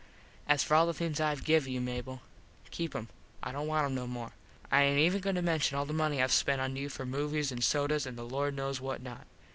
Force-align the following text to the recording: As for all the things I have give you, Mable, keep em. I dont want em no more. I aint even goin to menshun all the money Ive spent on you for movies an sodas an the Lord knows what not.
As 0.47 0.63
for 0.63 0.73
all 0.73 0.87
the 0.87 0.95
things 0.95 1.19
I 1.19 1.29
have 1.29 1.43
give 1.43 1.67
you, 1.67 1.79
Mable, 1.79 2.21
keep 2.71 2.95
em. 2.95 3.07
I 3.43 3.51
dont 3.51 3.67
want 3.67 3.85
em 3.85 3.93
no 3.93 4.07
more. 4.07 4.31
I 4.71 4.81
aint 4.81 4.97
even 4.97 5.21
goin 5.21 5.35
to 5.35 5.43
menshun 5.43 5.77
all 5.77 5.85
the 5.85 5.93
money 5.93 6.19
Ive 6.19 6.31
spent 6.31 6.59
on 6.59 6.75
you 6.75 6.89
for 6.89 7.05
movies 7.05 7.51
an 7.51 7.61
sodas 7.61 8.07
an 8.07 8.15
the 8.15 8.25
Lord 8.25 8.55
knows 8.55 8.81
what 8.81 9.03
not. 9.03 9.27